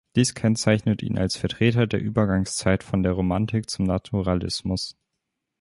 [0.15, 4.97] Dies kennzeichnet ihn als Vertreter der Übergangszeit von der Romantik zum Naturalismus.